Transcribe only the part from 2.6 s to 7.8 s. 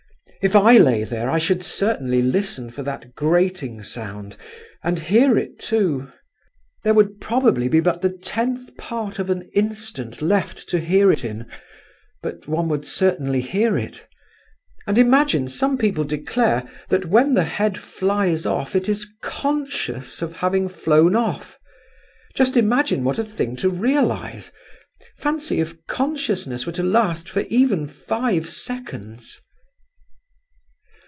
for that grating sound, and hear it, too! There would probably be